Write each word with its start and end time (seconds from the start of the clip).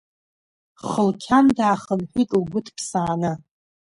Хылқьан 0.87 1.45
даахынҳәит, 1.57 2.29
лгәы 2.39 2.59
ҭԥсааны. 2.65 3.33